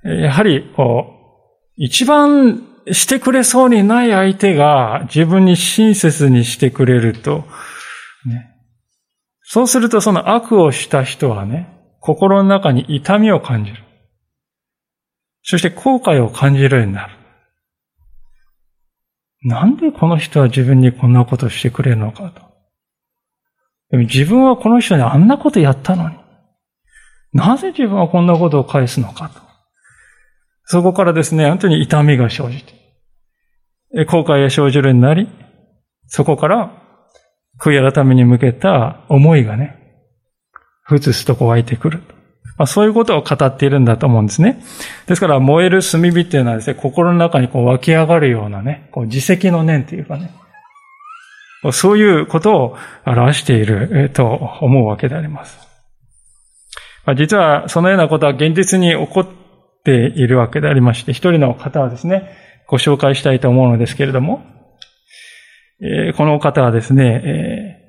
[0.04, 1.22] やはり、こう、
[1.76, 7.44] 一番してくれそうにない相手が自分に親切にしてくれると、
[8.26, 8.52] ね、
[9.44, 13.84] そうするとその悪をした人はね、心の中に痛みを感じる。
[15.44, 17.21] そして後悔を感じるようになる。
[19.44, 22.42] なんでこの人は自分にこんなことしてくれるのかと。
[23.90, 26.16] でも自分はこの人にあんなことやったのに。
[27.34, 29.42] なぜ自分はこんなことを返すのかと。
[30.66, 32.74] そこからですね、本当に痛みが生じて、
[34.06, 35.28] 後悔が生じるようになり、
[36.08, 36.72] そこから
[37.60, 39.78] 悔い改めに向けた思いがね、
[40.84, 42.02] ふつすとこ湧いてくる。
[42.62, 44.62] まあ、そういうことを語っているんだと思うんですね。
[45.08, 50.32] ですから、燃える炭火っていうのはですね、心の中にこう湧き上がるようなね、こう自責の念というかね、
[51.72, 54.28] そういうことを表していると
[54.62, 55.58] 思うわけであります。
[57.04, 59.28] まあ、実は、そのようなことは現実に起こっ
[59.84, 62.30] ているわけでありまして、一人の方はですね、
[62.68, 64.44] ご紹介したいと思うのですけれども、
[65.82, 67.82] えー、この方はですね、えー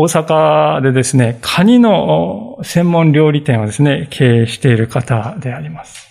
[0.00, 6.08] 大阪でですね、カニの専門料理店をですね、経営している方であります。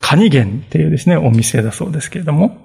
[0.00, 2.58] カニゲンっていうですね、お店だそうですけれども。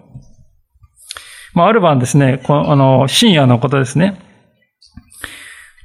[1.54, 4.20] まあ、ある晩ですね、この、あの、深夜のことですね。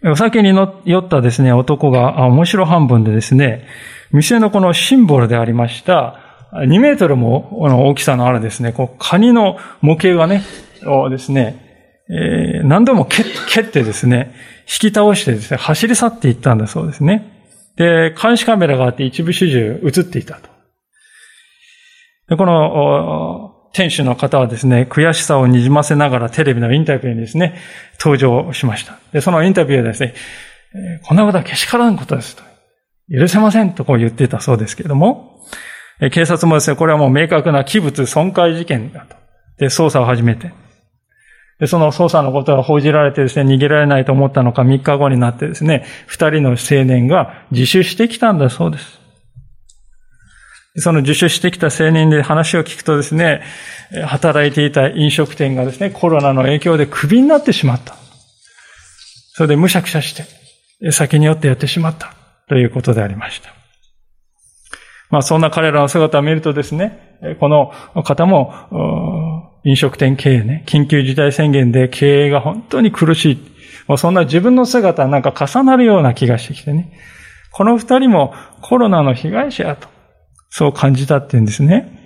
[0.04, 0.52] お酒に
[0.84, 3.66] 酔ったですね、男が、面白半分でですね、
[4.10, 6.18] 店のこのシンボルでありました、
[6.52, 10.42] 2メートルも大きさのあるですね、こう、カニの模型がね、
[10.84, 11.71] をですね、
[12.12, 13.22] えー、何度も 蹴
[13.60, 17.30] ってですね、引き倒してですね、走り去っていったんだそうですね。
[17.76, 20.50] で、監視カメラがあって一部始終映っていたと。
[22.28, 27.58] でこの、店主の方はですね、悔しさをにじませながらテレビのインタビューにですね、
[27.98, 28.98] 登場しました。
[29.12, 30.14] で、そのインタビューでですね、
[31.04, 32.42] こんなことはけしからんことですと。
[33.10, 35.40] 許せませんとこう言っていたそうですけれども、
[36.12, 39.16] 警察もですね、これはもう明確な器物損壊事件だと。
[39.58, 40.52] で、捜査を始めて、
[41.62, 48.98] で、その捜査のことが報じられてですね、逃げられないと思ったのか3日後になってですね、二人の青年が自首してきたんだそうです。
[50.78, 53.44] その自首してきた青年で話を聞くとですね、
[54.06, 57.94] 働いていた飲食店がですね、コロナの影響でクビになってしまった。
[59.34, 60.14] それでむしゃくしゃし
[60.80, 62.12] て、先によってやってしまった
[62.48, 63.50] ということでありました。
[65.10, 67.70] まあそんな彼らの姿を見るとですね、この
[68.02, 73.38] 方も、飲食店経営ね、緊急事態宣言で経営が本当に苦しい。
[73.86, 76.92] もうそんな自分の姿なんか重なるような気がしてきてね。
[77.52, 79.88] この二人もコロナの被害者やと、
[80.50, 81.98] そう感じたって言うんですね。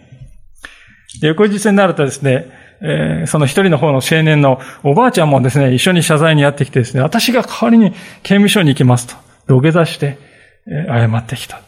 [1.21, 2.47] で、翌日になるとですね、
[2.83, 7.93] えー、その一人の方の青年のおばあちゃんもですね、一緒に謝罪にやってきてですね、私が代わりに
[8.23, 9.15] 刑務所に行きますと、
[9.47, 10.19] 土下座して、
[10.67, 11.66] えー、謝ってきた。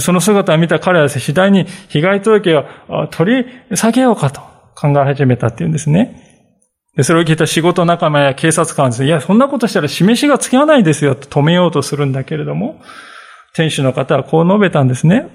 [0.00, 2.66] その姿を見た彼は次第に被害届を
[3.10, 4.40] 取り下げようかと
[4.74, 6.24] 考え始めたっていうんですね。
[7.02, 12.80] それを聞いた仕事仲間や警察官はですね、いや、そんなことしたら示しがつけないですよと止めようとするんだけれども、
[13.54, 15.28] 天使の方はこう述べたんですね。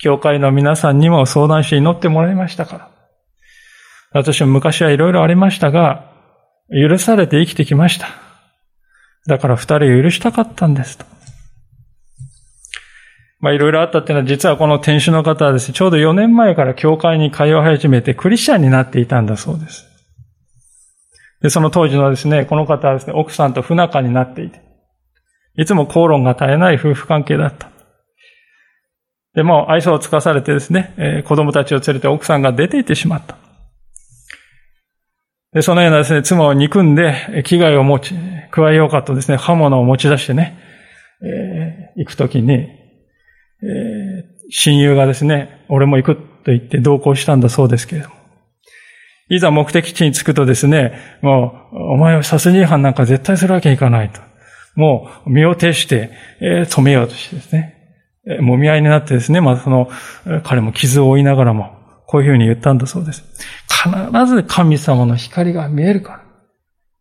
[0.00, 2.90] 教会の皆さんにも相談して祈ってもらいましたから。
[4.12, 6.12] 私も昔はいろいろありましたが、
[6.70, 8.08] 許されて生きてきました。
[9.26, 11.13] だから二人を許したかったんですと。
[13.44, 19.86] まあいろいろあったっていうのは実はこの店主の方はですね、ちょうど4年前から教会に通い始めてクリスチャンになっていたんだそうです。
[21.42, 24.62] で、その当時のですね、この方はですね、奥さんと不仲になっていて、
[25.58, 27.68] いつも口論が絶えない夫婦関係だった。
[29.34, 33.36] で、も愛想をつかされてですね、えー、子供たちを連れて奥さんが出て行ってしまった。
[35.52, 38.14] で、そのようなですね、妻を憎んで、危害を持ち、
[38.50, 40.56] 加えようかとですね、刃物を持ち出してね、
[41.22, 42.83] えー、行くときに、
[43.62, 48.14] えー、親友がですね、俺も行くと言って同行したんだそうですけれども。
[49.30, 54.20] いざ目的地に着くとですね、もう、お前は殺人犯なんか絶対するわけにいかないと。
[54.76, 57.74] もう、身を挺して、えー、止めようとしてですね、
[58.26, 59.88] えー、揉み合いになってですね、まあ、その、
[60.42, 61.72] 彼も傷を負いながらも、
[62.06, 63.24] こういうふうに言ったんだそうです。
[63.68, 66.24] 必ず神様の光が見えるから、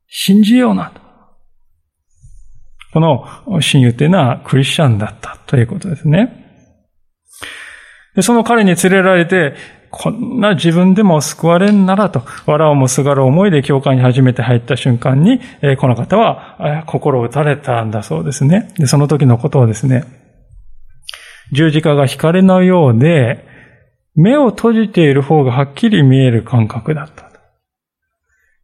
[0.07, 1.01] 信じようなと。
[2.93, 6.42] この親友というのはクリスチャンだったということですね。
[8.21, 9.55] その彼に連れられて、
[9.89, 15.39] こんな自分でも救われんならと、藁をもすがる思いで教会に初めて入った瞬間に、
[15.77, 18.71] この方は心を打たれたんだそうですね。
[18.77, 20.03] で、その時のことをですね、
[21.51, 23.45] 十字架が光のようで、
[24.15, 27.31] 目を閉じている方がはっきり見える感覚だった。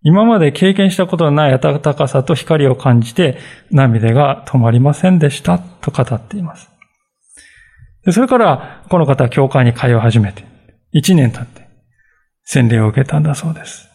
[0.02, 3.38] 今まで経験したことのない暖かさと光を感じて
[3.70, 6.70] 涙が止まりませんでしたと語っています。
[8.12, 10.44] それからこの方は教会に通い始めて、
[10.92, 11.68] 一年経って
[12.44, 13.88] 洗礼を受けたんだそうです。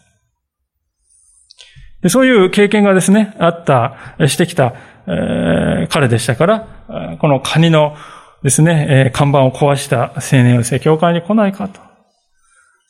[2.01, 3.97] でそういう経験がですね、あった、
[4.27, 4.75] してきた、
[5.07, 7.95] えー、彼でしたから、このカニの
[8.43, 11.81] ですね、えー、看板を壊した青年をですね、教会に来ないかと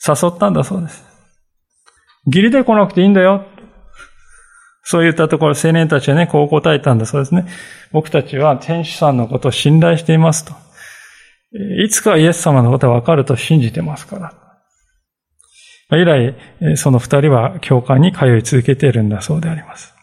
[0.05, 1.05] 誘ったんだそうです。
[2.25, 3.45] 義理で来なくていいんだよ。
[4.83, 7.47] そういったところ、青年たちはね、こう答えたんだそうですね。
[7.93, 10.64] 僕たちは天使さんのことを信頼していますと。
[11.83, 14.19] いつかイエス様のことはわかると信じてますか
[15.89, 15.97] ら。
[15.97, 16.35] 以来、
[16.75, 19.93] その二人は教会に通い続けているんだそうであります。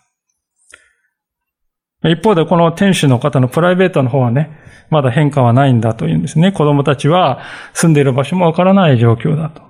[2.04, 4.50] 一方でこの天使の方のプライベートの方はね、
[4.90, 6.52] まだ変化はないんだというんですね。
[6.52, 7.40] 子供たちは
[7.74, 9.62] 住んでいる場所もわからない状況だと。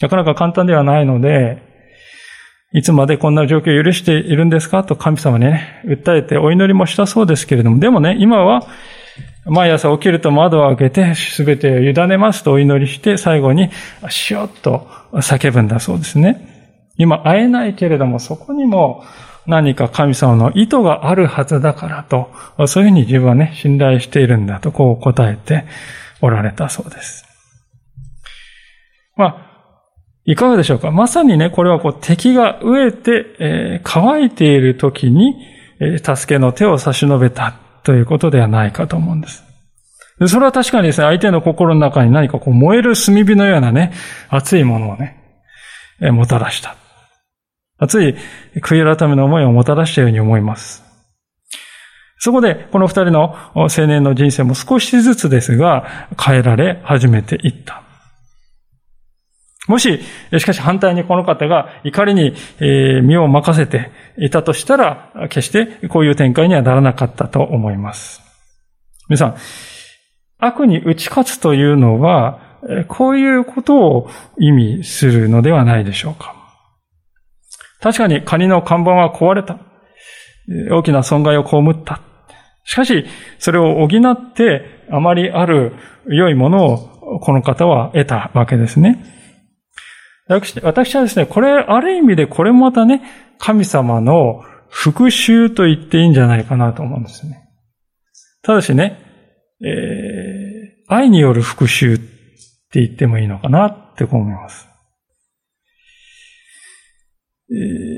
[0.00, 1.62] なかなか簡単ではないので、
[2.72, 8.62] いつまでこんな状況を許しているんですかと神様にね、訴えてお祈りもしたそうですけれども、でもね、今は、
[9.46, 13.70] 毎朝起きると窓を開けて、すべてを委ねますとお祈りして、最後に、
[14.08, 16.92] しよっと叫ぶんだそうですね。
[16.96, 19.02] 今会えないけれども、そこにも
[19.46, 22.30] 何か神様の意図があるはずだからと、
[22.66, 25.64] そういうふうに自分はね、信頼しているんだと、こう答えて
[26.20, 27.24] おられたそうです。
[29.16, 29.50] まあ、
[30.26, 30.90] いかがでしょうか？
[30.90, 35.34] まさにね、これはこう敵が飢えて、えー、乾いている時に、
[35.80, 39.44] えー、助けの手を差し伸べたということではないかと思うんです。
[40.18, 43.92] でそれは確かにですね、相手の心の中に何かこう燃える炭火のようなね、
[44.28, 45.16] 熱いものをね、
[46.12, 46.76] もたらした。
[47.78, 48.14] 熱い
[48.56, 50.84] 悔い改めの思いをもたらしたように思います。
[52.18, 57.82] そこで、この二人の青年の人生も少しずつですが、変えられ始めていった。
[59.70, 60.00] もし、
[60.36, 62.34] しかし反対にこの方が怒りに
[63.02, 68.20] 身を任せていたとしたら、決してこういう展開にはならなかったと思います。
[69.08, 69.36] 皆さん、
[70.38, 72.40] 悪に打ち勝つというのは、
[72.88, 74.10] こういうことを
[74.40, 76.34] 意味するのではないでしょうか。
[77.80, 79.60] 確かにカニの看板は壊れた。
[80.72, 82.00] 大きな損害を被った。
[82.64, 83.06] しかし、
[83.38, 85.74] それを補ってあまりある
[86.08, 89.19] 良いものをこの方は得たわけですね。
[90.30, 93.02] 私私はですね、これ、ある意味でこれもまたね、
[93.38, 97.48] 神様の復讐と言っていいんじゃないかなと思うんですね。
[98.42, 99.00] ただしね、
[99.60, 104.68] えー、愛による復讐って言ってもいいのかなって思います。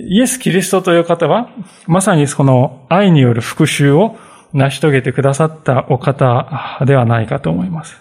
[0.08, 1.50] イエス・キリストという方は、
[1.86, 4.16] まさにその愛による復讐を
[4.54, 8.00] 成し遂げてくださったお方ではないかと思います。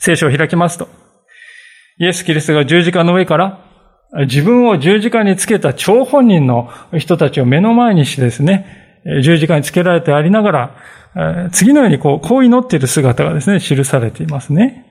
[0.00, 0.88] 聖書を開きますと、
[1.98, 3.64] イエス・キリストが十字架の上から
[4.26, 10.76] 自分を十字架につけた張本人の人たちを目の前にしてですね、十字架につけられてありなが
[11.14, 14.86] ら、次のようにこう、こう祈っている姿がですね、記されていますね。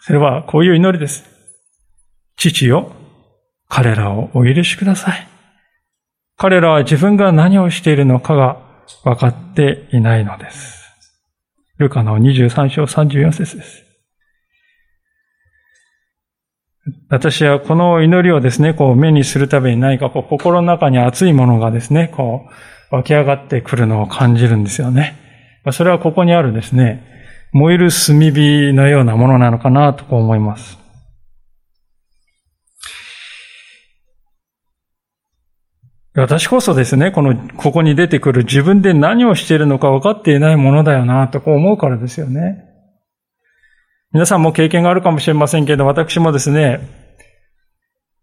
[0.00, 1.24] それはこういう祈りです。
[2.36, 2.92] 父よ、
[3.68, 5.28] 彼らをお許しください。
[6.38, 8.62] 彼らは自分が何をしているのかが
[9.04, 10.78] 分かっていないのです。
[11.76, 13.87] ルカの23章34節です。
[17.08, 22.46] 私はこの祈りをですね、こう目にするたびに何かこう心の中に熱いものがですね、こ
[22.90, 25.16] う湧き上がってくるのを感じるんですよね。
[25.72, 27.04] それはここにあるですね、
[27.52, 30.78] 燃える炭火のようなものなのかなと思います。
[36.14, 42.67] 私こそですね、この、ここに出てくる自分で何をしているのか分かっていないものだよな、とこう思うからですよね。
[44.12, 46.80] 皆さんも経験があるかもしれませんけど、私もですね、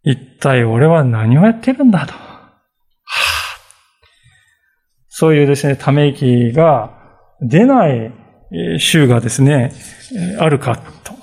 [0.01, 2.13] 一体俺は何をやってるんだと。
[2.13, 2.51] はあ、
[5.09, 6.91] そういうですね、ため息が
[7.39, 8.11] 出ない
[8.79, 9.73] 週がですね、
[10.39, 11.13] あるかと。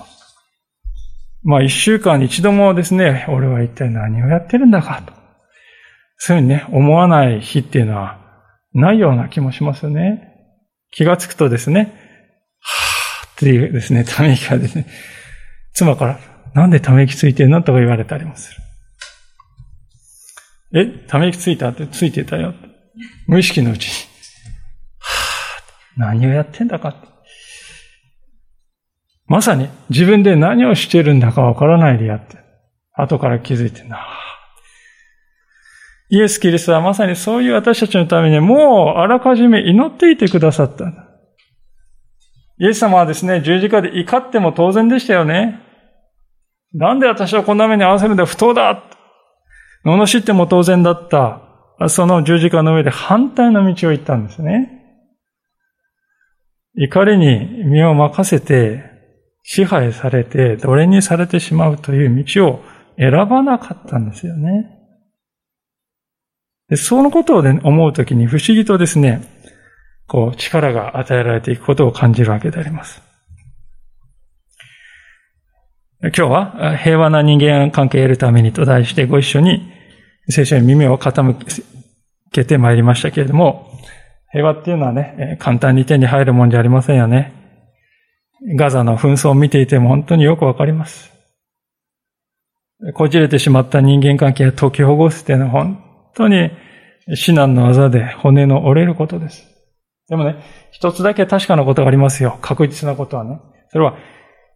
[1.43, 5.13] まあ一週間に一度もですね、俺は一体何をやってるんだかと。
[6.17, 8.17] そういうふうにね、思わない日っていうのは
[8.73, 10.29] ないような気もしますよね。
[10.91, 12.02] 気がつくとですね、
[13.33, 14.85] っていうですね、 ため息がですね、
[15.73, 16.19] 妻から、
[16.53, 18.61] なんでため息ついてるのとか言われたりもする。
[20.75, 22.53] え、ため息ついたってついてたよ。
[23.27, 23.91] 無意識のうちに。
[24.99, 26.95] はぁ、何をやってんだか。
[29.25, 32.37] まさに自分で何をしてるんだかわからないでやって、
[32.93, 34.05] 後から気づいてな。
[36.09, 41.02] イエス・キリストはまさにそういう私たちのためにもうあらかじめ祈っていてくださった。
[42.63, 45.59] イエス様はですね、十字架で怒っても当然でしたよね。
[46.73, 48.85] なんで私はこんな目に合わせるんだ不当だ
[49.85, 51.41] 罵っても当然だった。
[51.89, 54.79] その十字架の上で反対の道を行ったんですね。
[56.77, 58.85] 怒りに身を任せて、
[59.43, 62.63] 支配されて、奴隷にされてしまうという道を
[62.97, 64.69] 選ばなかったんですよね。
[66.69, 69.42] でそのことを、ね、思うときに不思議とですね、
[70.07, 73.01] こう力が与えられていくことを感じるわけであります。
[76.01, 79.71] 今日は平和な人間関係を得るためにと題してご一緒に
[80.27, 81.63] 聖書に耳を傾
[82.31, 83.71] けてまいりましたけれども、
[84.31, 87.31] 平和っていうのはね、簡単に手に入るもんじゃありませんよね。
[88.57, 91.13] ガザの紛争を見ていても本当によくわかります。
[92.95, 95.83] こじれてしまった人間関係を解きほぐすっていうのは本
[96.15, 96.51] 当に
[97.15, 99.52] 至難の技で骨の折れることです。
[100.13, 102.37] でもね、一つだけ確かなことがありますよ。
[102.43, 103.39] 確実なことはね。
[103.69, 103.97] それは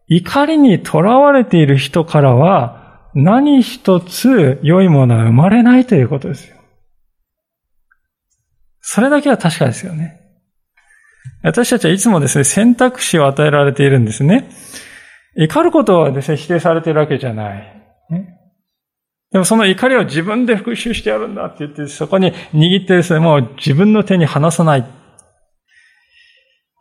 [0.06, 6.56] 怒りにとらわれている人からは何一つ良いものは生まれないということですよ。
[8.80, 10.20] それだけは確かですよね。
[11.42, 14.48] 私たちはいつもですね、選択肢を与えられているんですね。
[15.36, 17.78] 怒ることはですね、否定されているわけじゃない。
[19.30, 24.97] でもその怒りを自分で復讐してやるんだって言って、そこに握ってですね、もう自分の手に離さない。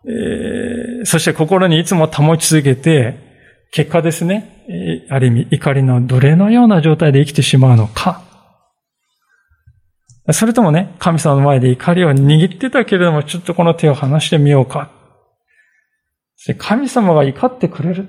[0.07, 3.27] えー、そして心にいつも保ち続けて、
[3.71, 8.23] 結果ですね、ある意味怒りの奴隷のような状態で生きてしまうのか。
[10.31, 14.91] それともね、神様の前で怒りを握ってたけれども、ちょっとこの手を離してみようか。
[16.57, 18.07] 神様が怒ってくれる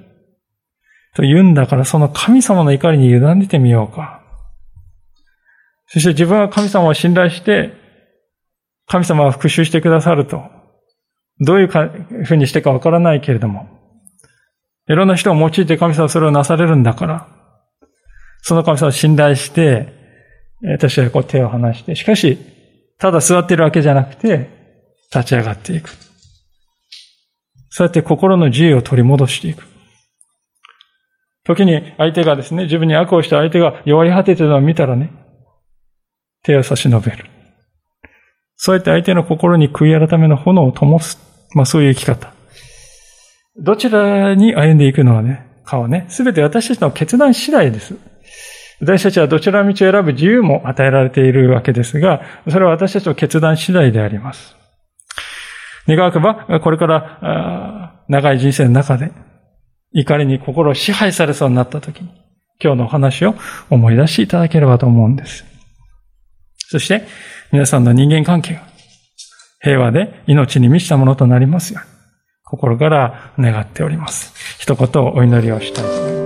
[1.14, 4.22] と言うんだから、その神様の怒りに委ねてみようか。
[5.86, 7.72] そして自分は神様を信頼して、
[8.86, 10.57] 神様は復讐してくださると。
[11.40, 13.68] どういうふうにしてかわからないけれども、
[14.88, 17.28] いろんな人を用いて神様はそれをなされるんだから、
[18.42, 19.92] その神様を信頼して、
[20.62, 22.38] 私はこう手を離して、しかし、
[22.98, 24.48] ただ座っているわけじゃなくて、
[25.14, 25.90] 立ち上がっていく。
[27.70, 29.64] そうやって心の自由を取り戻していく。
[31.44, 35.12] 時に相手がですね、自分に悪をした相手が弱り果てているのを見たらね、
[36.42, 37.26] 手を差し伸べる。
[38.56, 41.27] そうやって相手の心に悔い改めの炎を灯す。
[41.54, 42.32] まあそういう生き方。
[43.56, 47.94] どちらに歩んでいくのはね、かはね、すべて私たちの決断次第です。
[48.80, 54.54] 私たちはどちらの道を選ぶ自由も与えられているわけですが、それは私たちの決断次第であります。
[55.88, 59.10] 願わくば、これから長い人生の中で、
[59.92, 62.10] 怒りに心を支配されそうになった時に、
[62.62, 63.34] 今日のお話を
[63.70, 65.44] 思い出していただければと思うんです。
[66.68, 67.02] そして、
[67.50, 68.67] 皆さんの人間関係が
[69.60, 71.90] 平和で命に満ちたものとなりますように、
[72.44, 74.34] 心から願っております。
[74.58, 76.17] 一言お祈りをしたいと思います。